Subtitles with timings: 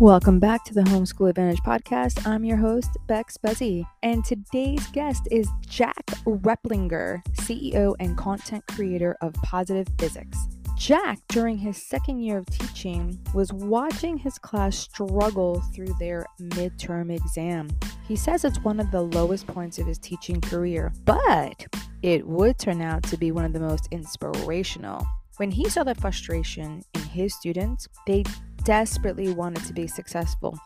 [0.00, 2.26] Welcome back to the Homeschool Advantage podcast.
[2.26, 9.16] I'm your host, Bex Buzzy, and today's guest is Jack Replinger, CEO and content creator
[9.20, 10.36] of Positive Physics.
[10.76, 17.14] Jack, during his second year of teaching, was watching his class struggle through their midterm
[17.14, 17.68] exam.
[18.08, 21.66] He says it's one of the lowest points of his teaching career, but
[22.02, 25.06] it would turn out to be one of the most inspirational.
[25.36, 28.24] When he saw the frustration in his students, they
[28.64, 30.58] desperately wanted to be successful.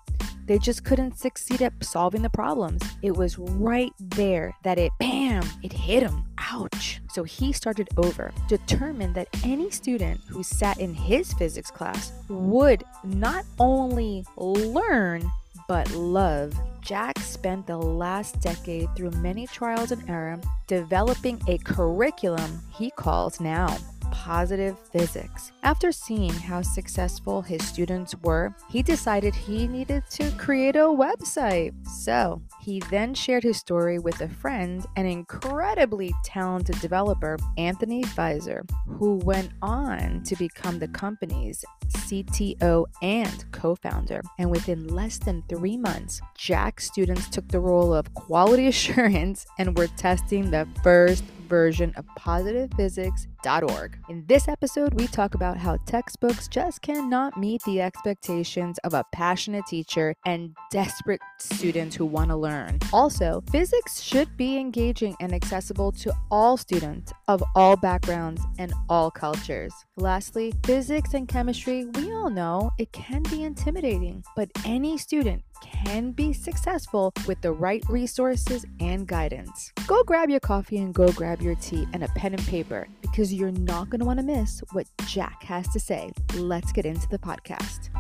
[0.46, 2.82] They just couldn't succeed at solving the problems.
[3.02, 6.24] It was right there that it, bam, it hit him.
[6.38, 7.02] Ouch.
[7.10, 12.82] So he started over, determined that any student who sat in his physics class would
[13.04, 15.30] not only learn,
[15.68, 16.54] but love.
[16.80, 23.38] Jack spent the last decade through many trials and error developing a curriculum he calls
[23.38, 23.76] now
[24.18, 25.52] positive physics.
[25.62, 31.72] After seeing how successful his students were, he decided he needed to create a website.
[31.86, 38.68] So he then shared his story with a friend, an incredibly talented developer, Anthony Fizer,
[38.88, 44.20] who went on to become the company's CTO and co founder.
[44.38, 49.78] And within less than three months, Jack's students took the role of quality assurance and
[49.78, 53.98] were testing the first version of positivephysics.org.
[54.08, 59.04] In this episode, we talk about how textbooks just cannot meet the expectations of a
[59.12, 62.78] passionate teacher and desperate students who want to learn.
[62.92, 69.10] Also, physics should be engaging and accessible to all students of all backgrounds and all
[69.10, 69.72] cultures.
[69.96, 76.12] Lastly, physics and chemistry, we all know it can be intimidating, but any student can
[76.12, 79.72] be successful with the right resources and guidance.
[79.86, 83.32] Go grab your coffee and go grab your tea and a pen and paper because
[83.32, 86.10] you're not going to want to miss what Jack has to say.
[86.34, 87.90] Let's get into the podcast.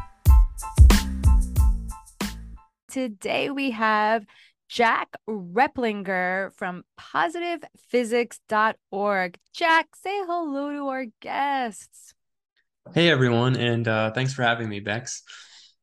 [2.90, 4.24] Today we have
[4.68, 9.38] Jack Replinger from positivephysics.org.
[9.52, 12.14] Jack, say hello to our guests.
[12.94, 15.22] Hey, everyone, and uh, thanks for having me, Bex.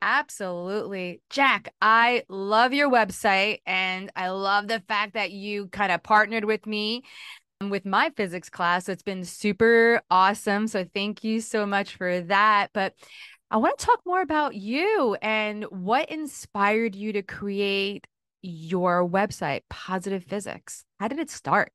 [0.08, 1.22] Absolutely.
[1.32, 6.46] Jack, I love your website and I love the fact that you kind of partnered
[6.46, 7.02] with me
[7.60, 8.86] with my physics class.
[8.86, 10.68] So it's been super awesome.
[10.68, 12.68] So thank you so much for that.
[12.72, 12.94] But
[13.50, 18.06] I want to talk more about you and what inspired you to create
[18.44, 20.86] your website, Positive Physics.
[21.00, 21.72] How did it start?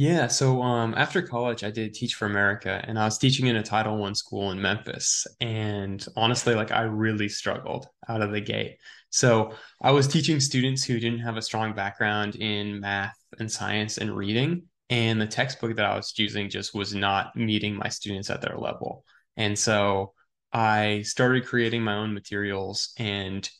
[0.00, 3.56] Yeah, so um, after college, I did Teach for America, and I was teaching in
[3.56, 5.26] a Title One school in Memphis.
[5.40, 8.76] And honestly, like I really struggled out of the gate.
[9.10, 13.98] So I was teaching students who didn't have a strong background in math and science
[13.98, 18.30] and reading, and the textbook that I was using just was not meeting my students
[18.30, 19.04] at their level.
[19.36, 20.12] And so
[20.52, 23.50] I started creating my own materials and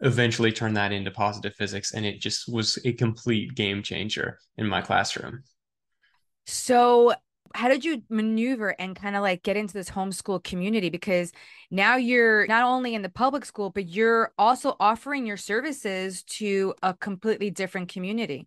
[0.00, 4.66] eventually turned that into positive physics, and it just was a complete game changer in
[4.66, 5.42] my classroom.
[6.46, 7.14] So,
[7.54, 10.90] how did you maneuver and kind of like get into this homeschool community?
[10.90, 11.30] Because
[11.70, 16.74] now you're not only in the public school, but you're also offering your services to
[16.82, 18.46] a completely different community.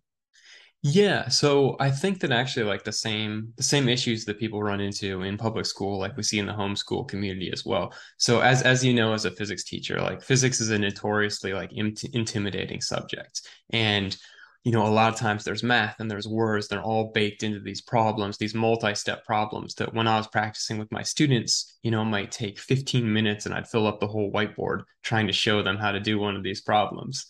[0.82, 4.80] Yeah, so I think that actually like the same the same issues that people run
[4.80, 7.92] into in public school, like we see in the homeschool community as well.
[8.18, 11.72] So as as you know, as a physics teacher, like physics is a notoriously like
[11.72, 14.16] int- intimidating subject, and
[14.64, 17.60] you know, a lot of times there's math and there's words, they're all baked into
[17.60, 22.04] these problems, these multi-step problems that when I was practicing with my students, you know,
[22.04, 25.76] might take 15 minutes and I'd fill up the whole whiteboard trying to show them
[25.76, 27.26] how to do one of these problems.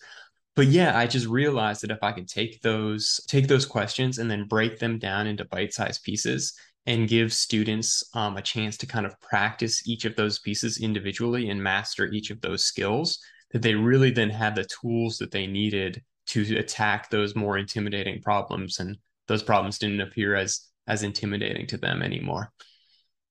[0.55, 4.29] But yeah, I just realized that if I could take those take those questions and
[4.29, 6.53] then break them down into bite-sized pieces
[6.85, 11.49] and give students um, a chance to kind of practice each of those pieces individually
[11.49, 13.19] and master each of those skills,
[13.51, 18.21] that they really then had the tools that they needed to attack those more intimidating
[18.21, 18.97] problems and
[19.27, 22.51] those problems didn't appear as as intimidating to them anymore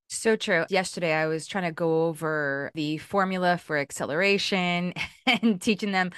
[0.08, 0.64] so true.
[0.70, 4.94] Yesterday, I was trying to go over the formula for acceleration
[5.26, 6.10] and teaching them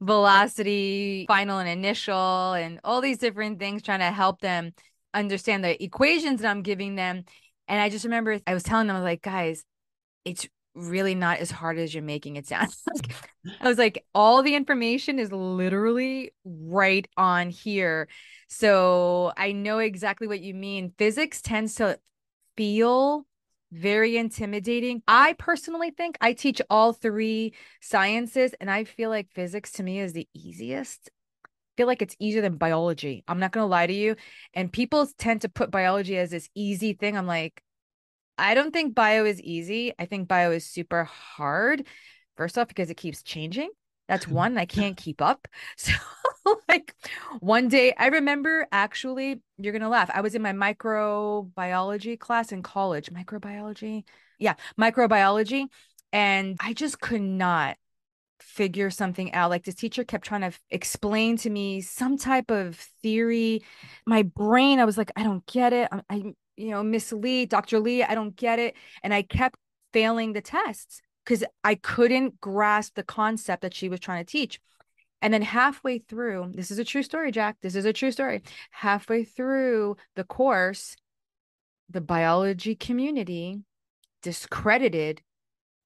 [0.00, 4.72] velocity, final and initial, and all these different things, trying to help them
[5.14, 7.24] understand the equations that I'm giving them.
[7.66, 9.64] And I just remember I was telling them, I was like, guys,
[10.24, 10.46] it's
[10.78, 12.70] really not as hard as you're making it sound.
[13.60, 18.08] I was like, all the information is literally right on here.
[18.48, 20.92] So I know exactly what you mean.
[20.96, 21.98] Physics tends to
[22.56, 23.26] feel
[23.70, 25.02] very intimidating.
[25.06, 30.00] I personally think I teach all three sciences, and I feel like physics to me
[30.00, 31.10] is the easiest.
[31.44, 33.24] I feel like it's easier than biology.
[33.28, 34.16] I'm not going to lie to you.
[34.54, 37.16] And people tend to put biology as this easy thing.
[37.16, 37.62] I'm like,
[38.38, 39.92] I don't think bio is easy.
[39.98, 41.86] I think bio is super hard.
[42.36, 43.70] First off, because it keeps changing.
[44.08, 45.48] That's one, I can't keep up.
[45.76, 46.94] So, like,
[47.40, 50.10] one day, I remember actually, you're going to laugh.
[50.14, 53.10] I was in my microbiology class in college.
[53.10, 54.04] Microbiology?
[54.38, 55.66] Yeah, microbiology.
[56.10, 57.76] And I just could not
[58.40, 59.50] figure something out.
[59.50, 63.62] Like this teacher kept trying to explain to me some type of theory.
[64.06, 65.88] My brain, I was like, I don't get it.
[65.92, 66.22] I, I,
[66.58, 67.78] you know, Miss Lee, Dr.
[67.78, 68.74] Lee, I don't get it.
[69.02, 69.56] And I kept
[69.92, 74.60] failing the tests because I couldn't grasp the concept that she was trying to teach.
[75.22, 77.56] And then halfway through, this is a true story, Jack.
[77.60, 78.42] This is a true story.
[78.70, 80.96] Halfway through the course,
[81.90, 83.62] the biology community
[84.22, 85.22] discredited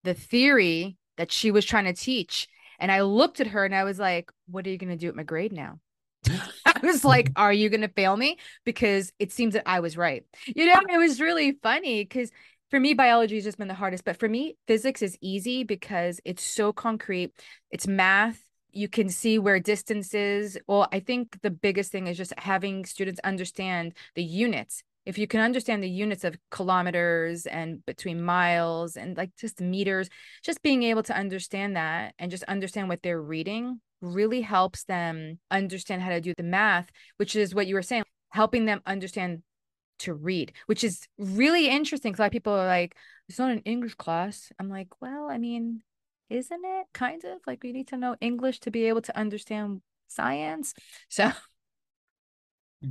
[0.04, 2.48] the theory that she was trying to teach.
[2.78, 5.06] And I looked at her and I was like, What are you going to do
[5.06, 5.78] with my grade now?
[6.66, 8.38] I was like, Are you going to fail me?
[8.64, 10.24] Because it seems that I was right.
[10.46, 12.30] You know, it was really funny because
[12.70, 14.04] for me, biology has just been the hardest.
[14.04, 17.32] But for me, physics is easy because it's so concrete,
[17.70, 18.42] it's math.
[18.74, 20.58] You can see where distance is.
[20.66, 25.26] Well, I think the biggest thing is just having students understand the units if you
[25.26, 30.08] can understand the units of kilometers and between miles and like just meters,
[30.42, 35.40] just being able to understand that and just understand what they're reading really helps them
[35.50, 39.42] understand how to do the math, which is what you were saying, helping them understand
[40.00, 42.12] to read, which is really interesting.
[42.12, 42.96] Because a lot of people are like,
[43.28, 44.52] it's not an English class.
[44.58, 45.82] I'm like, well, I mean,
[46.30, 49.82] isn't it kind of like we need to know English to be able to understand
[50.08, 50.74] science?
[51.08, 51.32] So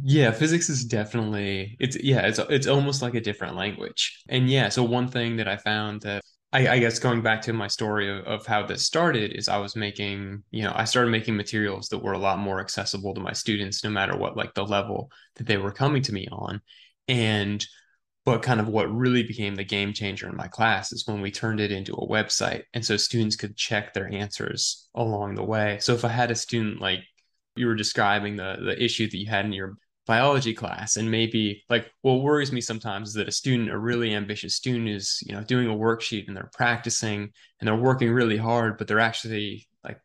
[0.03, 4.23] Yeah, physics is definitely it's yeah, it's it's almost like a different language.
[4.29, 7.53] And yeah, so one thing that I found that I, I guess going back to
[7.53, 11.09] my story of, of how this started is I was making, you know, I started
[11.09, 14.53] making materials that were a lot more accessible to my students, no matter what like
[14.53, 16.61] the level that they were coming to me on.
[17.07, 17.65] And
[18.25, 21.31] but kind of what really became the game changer in my class is when we
[21.31, 22.63] turned it into a website.
[22.73, 25.79] And so students could check their answers along the way.
[25.79, 26.99] So if I had a student like
[27.55, 29.77] you were describing the the issue that you had in your
[30.07, 34.15] biology class and maybe like what worries me sometimes is that a student a really
[34.15, 38.37] ambitious student is you know doing a worksheet and they're practicing and they're working really
[38.37, 39.99] hard but they're actually like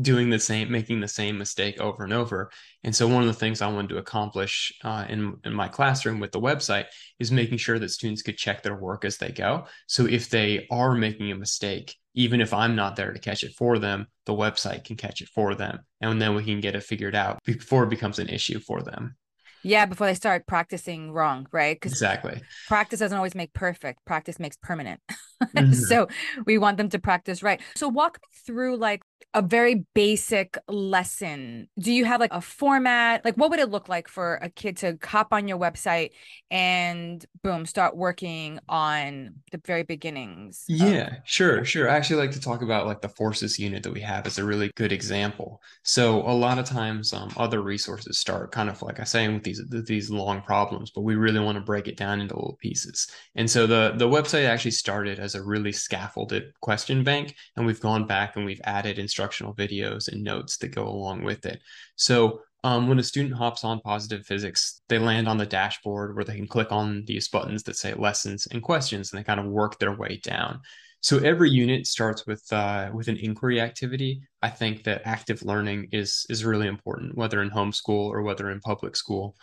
[0.00, 2.50] doing the same making the same mistake over and over
[2.82, 6.18] and so one of the things i wanted to accomplish uh, in, in my classroom
[6.18, 6.86] with the website
[7.18, 10.66] is making sure that students could check their work as they go so if they
[10.70, 14.34] are making a mistake even if I'm not there to catch it for them, the
[14.34, 15.80] website can catch it for them.
[16.00, 19.16] And then we can get it figured out before it becomes an issue for them.
[19.64, 21.76] Yeah, before they start practicing wrong, right?
[21.76, 22.40] Because exactly.
[22.68, 24.04] Practice doesn't always make perfect.
[24.04, 25.00] Practice makes permanent.
[25.56, 25.72] Mm-hmm.
[25.74, 26.06] so
[26.46, 27.60] we want them to practice right.
[27.74, 29.02] So walk me through like
[29.34, 31.68] a very basic lesson.
[31.78, 33.24] Do you have like a format?
[33.24, 36.10] Like what would it look like for a kid to hop on your website
[36.50, 40.64] and boom, start working on the very beginnings?
[40.68, 41.88] Yeah, of- sure, sure.
[41.88, 44.44] I actually like to talk about like the forces unit that we have as a
[44.44, 45.62] really good example.
[45.82, 49.42] So a lot of times um, other resources start kind of like I say with
[49.42, 53.08] these these long problems, but we really want to break it down into little pieces.
[53.34, 57.80] And so the the website actually started as a really scaffolded question bank, and we've
[57.80, 61.60] gone back and we've added instructional videos and notes that go along with it.
[61.96, 66.24] So um, when a student hops on positive physics, they land on the dashboard where
[66.24, 69.46] they can click on these buttons that say lessons and questions, and they kind of
[69.46, 70.60] work their way down.
[71.00, 74.22] So every unit starts with uh, with an inquiry activity.
[74.40, 78.60] I think that active learning is is really important, whether in homeschool or whether in
[78.60, 79.36] public school.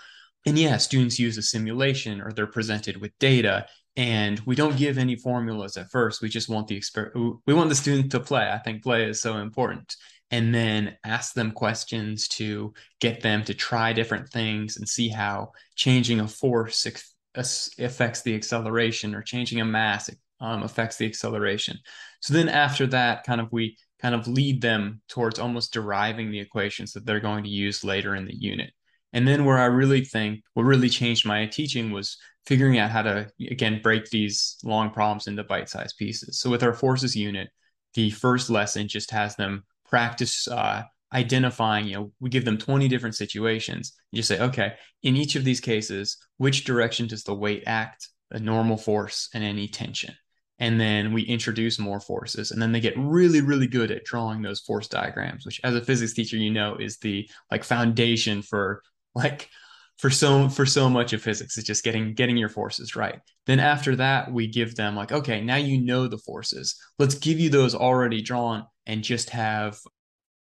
[0.46, 3.66] And yeah, students use a simulation or they're presented with data
[4.00, 6.22] and we don't give any formulas at first.
[6.22, 8.50] We just want the exper- we want the student to play.
[8.50, 9.94] I think play is so important.
[10.32, 15.51] And then ask them questions to get them to try different things and see how
[15.75, 16.88] changing a force
[17.36, 21.77] affects the acceleration or changing a mass um, affects the acceleration.
[22.22, 26.39] So then after that kind of we kind of lead them towards almost deriving the
[26.39, 28.72] equations that they're going to use later in the unit
[29.13, 33.01] and then where I really think what really changed my teaching was figuring out how
[33.04, 36.39] to again break these long problems into bite-sized pieces.
[36.39, 37.50] So with our forces unit,
[37.94, 41.88] the first lesson just has them practice uh, identifying.
[41.88, 43.94] You know, we give them 20 different situations.
[44.12, 44.74] You just say, okay,
[45.04, 49.44] in each of these cases, which direction does the weight act, a normal force, and
[49.44, 50.13] any tension?
[50.60, 54.42] and then we introduce more forces and then they get really really good at drawing
[54.42, 58.82] those force diagrams which as a physics teacher you know is the like foundation for
[59.20, 59.50] like
[59.98, 63.20] for so for so much of physics it's just getting getting your forces right.
[63.46, 66.80] Then after that we give them like okay now you know the forces.
[66.98, 69.78] Let's give you those already drawn and just have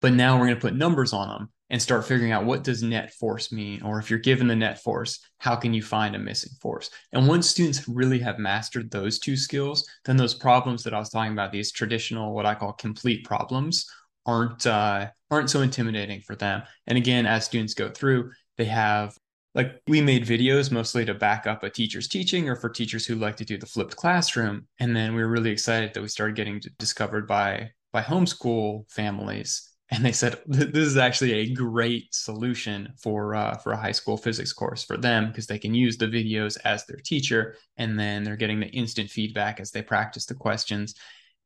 [0.02, 2.84] but now we're going to put numbers on them and start figuring out what does
[2.84, 3.82] net force mean?
[3.84, 6.90] Or if you're given the net force how can you find a missing force?
[7.12, 11.10] And once students really have mastered those two skills then those problems that i was
[11.10, 13.86] talking about these traditional what i call complete problems
[14.26, 16.64] aren't uh, aren't so intimidating for them.
[16.88, 19.18] And again as students go through they have
[19.56, 23.16] like we made videos mostly to back up a teacher's teaching or for teachers who
[23.16, 24.68] like to do the flipped classroom.
[24.80, 29.70] And then we were really excited that we started getting discovered by by homeschool families.
[29.92, 34.18] And they said this is actually a great solution for uh, for a high school
[34.18, 37.56] physics course for them because they can use the videos as their teacher.
[37.78, 40.96] And then they're getting the instant feedback as they practice the questions.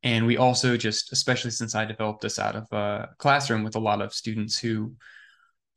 [0.02, 3.80] And we also just especially since i developed this out of a classroom with a
[3.80, 4.94] lot of students who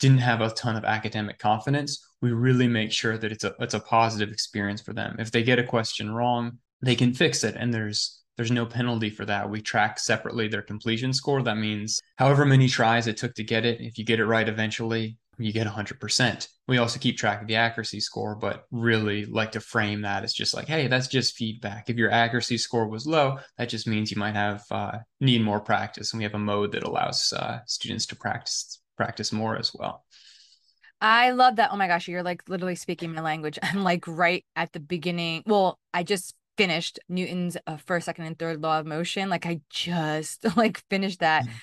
[0.01, 3.73] didn't have a ton of academic confidence we really make sure that it's a it's
[3.73, 7.55] a positive experience for them if they get a question wrong they can fix it
[7.57, 9.49] and there's there's no penalty for that.
[9.49, 11.43] We track separately their completion score.
[11.43, 14.47] That means however many tries it took to get it, if you get it right
[14.47, 16.47] eventually, you get 100%.
[16.67, 20.33] We also keep track of the accuracy score, but really like to frame that as
[20.33, 21.89] just like, hey, that's just feedback.
[21.89, 25.59] If your accuracy score was low, that just means you might have uh, need more
[25.59, 26.13] practice.
[26.13, 30.05] And we have a mode that allows uh, students to practice practice more as well.
[31.01, 31.71] I love that.
[31.71, 33.57] Oh my gosh, you're like literally speaking my language.
[33.63, 35.43] I'm like right at the beginning.
[35.45, 39.29] Well, I just finished Newton's uh, first, second, and third law of motion.
[39.29, 41.43] Like I just like finished that.
[41.43, 41.55] Mm-hmm.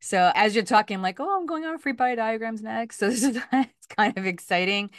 [0.00, 2.96] So as you're talking, I'm like, oh, I'm going on free body diagrams next.
[3.00, 4.90] So this is it's kind of exciting.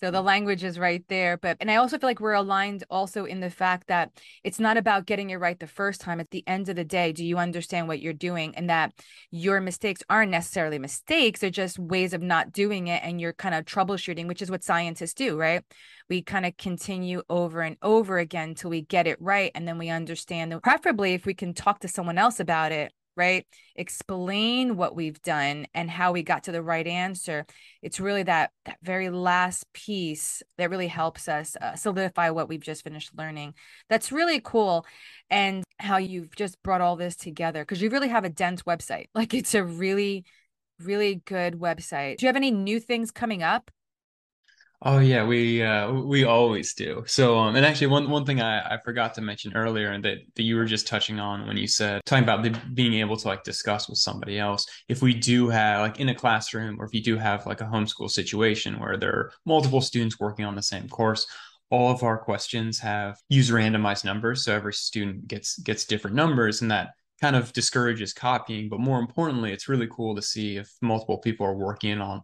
[0.00, 0.24] So the mm.
[0.24, 1.36] language is right there.
[1.36, 4.10] But, and I also feel like we're aligned also in the fact that
[4.42, 6.20] it's not about getting it right the first time.
[6.20, 8.56] At the end of the day, do you understand what you're doing?
[8.56, 8.94] And that
[9.30, 13.02] your mistakes aren't necessarily mistakes, they're just ways of not doing it.
[13.04, 15.62] And you're kind of troubleshooting, which is what scientists do, right?
[16.08, 19.52] We kind of continue over and over again till we get it right.
[19.54, 22.92] And then we understand that, preferably if we can talk to someone else about it
[23.16, 23.46] right?
[23.76, 27.46] Explain what we've done and how we got to the right answer.
[27.82, 32.60] It's really that that very last piece that really helps us uh, solidify what we've
[32.60, 33.54] just finished learning.
[33.88, 34.86] That's really cool,
[35.30, 39.06] and how you've just brought all this together because you really have a dense website.
[39.14, 40.24] Like it's a really,
[40.82, 42.18] really good website.
[42.18, 43.70] Do you have any new things coming up?
[44.82, 47.04] Oh yeah, we uh, we always do.
[47.06, 50.18] So um, and actually one one thing I, I forgot to mention earlier and that,
[50.36, 53.28] that you were just touching on when you said talking about the, being able to
[53.28, 54.64] like discuss with somebody else.
[54.88, 57.66] If we do have like in a classroom or if you do have like a
[57.66, 61.26] homeschool situation where there are multiple students working on the same course,
[61.68, 64.44] all of our questions have user randomized numbers.
[64.44, 68.70] So every student gets gets different numbers and that kind of discourages copying.
[68.70, 72.22] But more importantly, it's really cool to see if multiple people are working on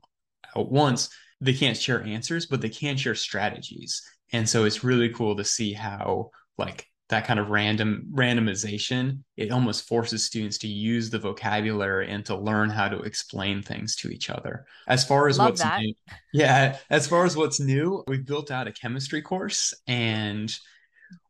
[0.56, 1.10] at once
[1.40, 4.02] they can't share answers, but they can share strategies.
[4.32, 9.52] And so it's really cool to see how like that kind of random randomization it
[9.52, 14.08] almost forces students to use the vocabulary and to learn how to explain things to
[14.08, 15.80] each other as far as Love what's that.
[15.80, 15.94] new
[16.32, 20.58] yeah as far as what's new we've built out a chemistry course and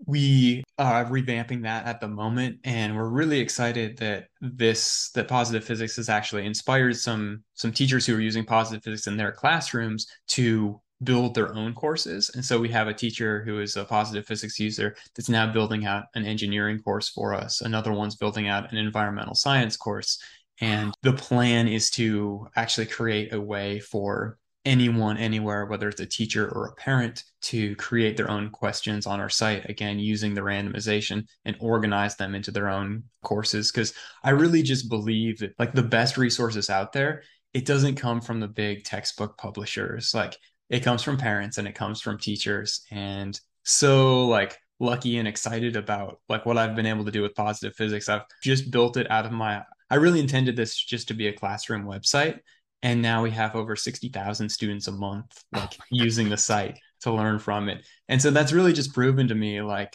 [0.07, 5.65] we are revamping that at the moment and we're really excited that this that positive
[5.65, 10.07] physics has actually inspired some some teachers who are using positive physics in their classrooms
[10.29, 12.31] to build their own courses.
[12.35, 15.85] And so we have a teacher who is a positive physics user that's now building
[15.85, 17.61] out an engineering course for us.
[17.61, 20.19] Another one's building out an environmental science course.
[20.61, 26.06] And the plan is to actually create a way for anyone anywhere, whether it's a
[26.06, 30.42] teacher or a parent, to create their own questions on our site, again, using the
[30.42, 33.73] randomization and organize them into their own courses.
[33.73, 37.23] Because I really just believe that, like, the best resources out there,
[37.54, 40.12] it doesn't come from the big textbook publishers.
[40.12, 40.37] Like,
[40.68, 42.82] it comes from parents and it comes from teachers.
[42.90, 47.35] And so, like, lucky and excited about like what I've been able to do with
[47.35, 48.08] positive physics.
[48.08, 51.32] I've just built it out of my I really intended this just to be a
[51.32, 52.40] classroom website
[52.83, 56.78] and now we have over 60,000 students a month oh like oh using the site
[57.00, 57.87] to learn from it.
[58.09, 59.95] And so that's really just proven to me like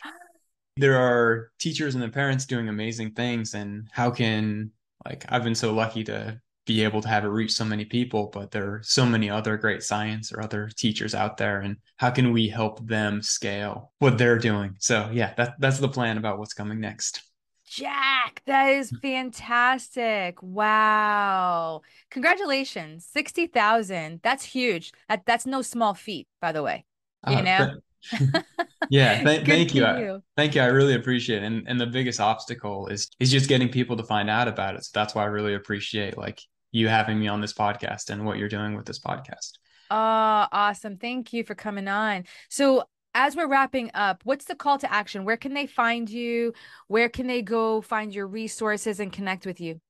[0.77, 4.71] there are teachers and the parents doing amazing things and how can
[5.05, 8.29] like i've been so lucky to be able to have it reach so many people
[8.31, 12.09] but there are so many other great science or other teachers out there and how
[12.09, 14.75] can we help them scale what they're doing?
[14.79, 17.23] So yeah that, that's the plan about what's coming next
[17.71, 20.43] Jack, that is fantastic.
[20.43, 21.83] Wow.
[22.09, 23.05] Congratulations.
[23.05, 24.19] 60,000.
[24.21, 24.91] That's huge.
[25.07, 26.83] That that's no small feat, by the way.
[27.29, 27.73] You uh, know?
[28.89, 29.87] yeah, th- thank you.
[29.87, 30.23] you.
[30.35, 30.61] Thank you.
[30.61, 31.45] I really appreciate it.
[31.45, 34.83] And and the biggest obstacle is is just getting people to find out about it.
[34.83, 36.41] So that's why I really appreciate like
[36.73, 39.59] you having me on this podcast and what you're doing with this podcast.
[39.89, 40.97] Oh, awesome.
[40.97, 42.23] Thank you for coming on.
[42.49, 42.83] So
[43.13, 45.25] as we're wrapping up, what's the call to action?
[45.25, 46.53] Where can they find you?
[46.87, 49.81] Where can they go find your resources and connect with you?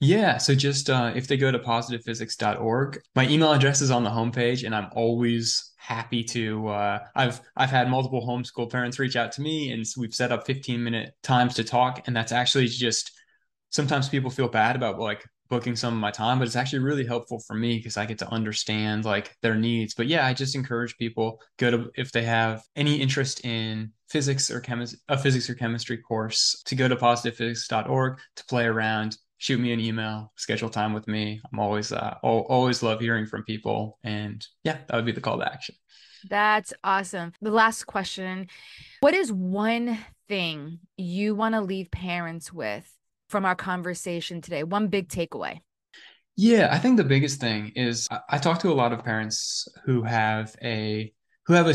[0.00, 4.10] Yeah, so just uh, if they go to positivephysics.org, my email address is on the
[4.10, 6.66] homepage, and I'm always happy to.
[6.68, 10.44] Uh, I've I've had multiple homeschool parents reach out to me, and we've set up
[10.44, 13.12] 15 minute times to talk, and that's actually just.
[13.70, 17.04] Sometimes people feel bad about like booking some of my time, but it's actually really
[17.04, 19.92] helpful for me because I get to understand like their needs.
[19.92, 24.50] But yeah, I just encourage people go to if they have any interest in physics
[24.50, 29.18] or chemistry, a physics or chemistry course, to go to positivephysics.org to play around.
[29.36, 31.42] Shoot me an email, schedule time with me.
[31.52, 35.38] I'm always uh, always love hearing from people, and yeah, that would be the call
[35.38, 35.74] to action.
[36.30, 37.32] That's awesome.
[37.42, 38.46] The last question
[39.00, 42.90] What is one thing you want to leave parents with
[43.32, 44.62] from our conversation today?
[44.62, 45.60] One big takeaway.
[46.36, 49.66] Yeah, I think the biggest thing is I, I talk to a lot of parents
[49.84, 51.12] who have a
[51.46, 51.74] who have a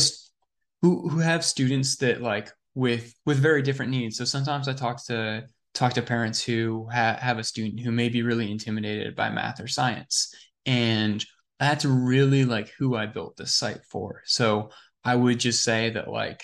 [0.81, 4.17] who who have students that like with with very different needs.
[4.17, 8.09] So sometimes I talk to talk to parents who ha- have a student who may
[8.09, 10.33] be really intimidated by math or science,
[10.65, 11.25] and
[11.59, 14.21] that's really like who I built this site for.
[14.25, 14.69] So
[15.03, 16.43] I would just say that like,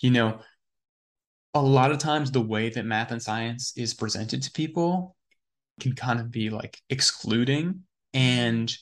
[0.00, 0.40] you know,
[1.54, 5.16] a lot of times the way that math and science is presented to people
[5.80, 7.82] can kind of be like excluding
[8.12, 8.76] and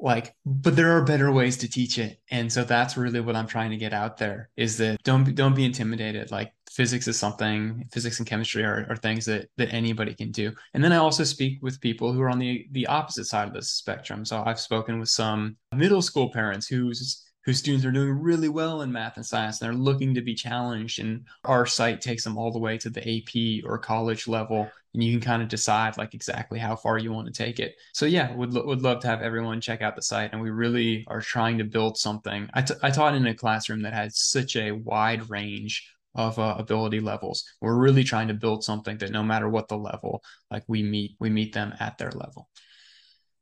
[0.00, 2.20] like but there are better ways to teach it.
[2.30, 5.56] And so that's really what i'm trying to get out there is that don't don't
[5.56, 6.30] be intimidated.
[6.30, 10.52] Like physics is something physics and chemistry are, are things that that anybody can do.
[10.74, 13.54] And then i also speak with people who are on the the opposite side of
[13.54, 14.24] the spectrum.
[14.24, 18.82] So i've spoken with some middle school parents whose whose students are doing really well
[18.82, 20.98] in math and science and they're looking to be challenged.
[20.98, 24.70] And our site takes them all the way to the AP or college level.
[24.92, 27.76] And you can kind of decide like exactly how far you want to take it.
[27.94, 30.34] So yeah, would would love to have everyone check out the site.
[30.34, 32.50] And we really are trying to build something.
[32.52, 36.54] I, t- I taught in a classroom that had such a wide range of uh,
[36.58, 37.44] ability levels.
[37.62, 41.16] We're really trying to build something that no matter what the level, like we meet,
[41.18, 42.50] we meet them at their level.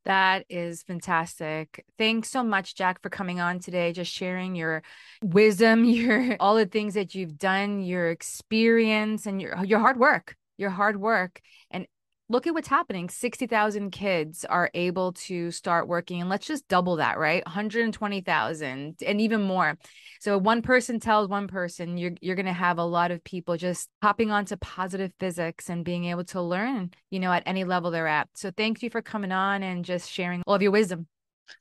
[0.07, 1.85] That is fantastic.
[1.99, 4.85] Thanks so much, Jack, for coming on today, just sharing your
[5.21, 10.37] wisdom, your all the things that you've done, your experience, and your your hard work,
[10.59, 11.41] your hard work,
[11.73, 11.89] and
[12.29, 13.09] look at what's happening.
[13.09, 17.45] 60,000 kids are able to start working and let's just double that right?
[17.47, 19.79] 120,000 and even more.
[20.21, 23.57] So one person tells one person you're you're going to have a lot of people
[23.57, 27.91] just hopping onto positive physics and being able to learn you know at any level
[27.91, 28.29] they're at.
[28.35, 31.07] So thank you for coming on and just sharing all of your wisdom.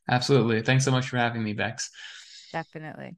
[0.09, 0.61] Absolutely.
[0.61, 1.91] Thanks so much for having me bex.
[2.51, 3.17] Definitely